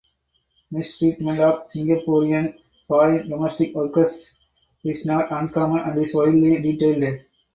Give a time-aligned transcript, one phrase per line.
[0.71, 2.57] Mistreatment of Singaporean
[2.87, 4.33] foreign domestic workers
[4.83, 7.21] is not uncommon and is widely detailed.